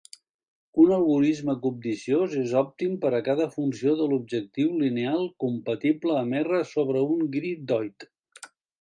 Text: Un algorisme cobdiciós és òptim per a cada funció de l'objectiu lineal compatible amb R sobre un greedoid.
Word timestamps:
Un 0.83 0.93
algorisme 0.95 1.55
cobdiciós 1.65 2.33
és 2.45 2.55
òptim 2.63 2.97
per 3.05 3.13
a 3.17 3.21
cada 3.29 3.47
funció 3.59 3.95
de 4.01 4.09
l'objectiu 4.15 4.75
lineal 4.83 5.29
compatible 5.47 6.19
amb 6.27 6.43
R 6.45 6.67
sobre 6.75 7.09
un 7.17 7.25
greedoid. 7.39 8.13